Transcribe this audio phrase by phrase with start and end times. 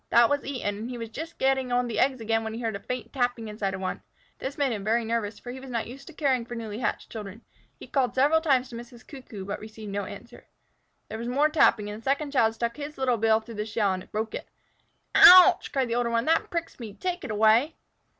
[0.09, 2.75] That was eaten, and he was just getting on the eggs again when he heard
[2.75, 4.01] a faint tapping inside of one.
[4.39, 7.11] This made him very nervous, for he was not used to caring for newly hatched
[7.11, 7.43] children.
[7.79, 9.05] He called several times to Mrs.
[9.07, 10.47] Cuckoo, but received no answer.
[11.07, 13.93] There was more tapping, and the second child stuck his little bill through the shell
[13.93, 14.47] and broke it.
[15.13, 16.95] "Ouch!" cried the older one; "that pricks me.
[16.95, 17.75] Take it away!"